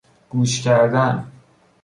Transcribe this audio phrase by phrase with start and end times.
[0.31, 1.31] گوش کردن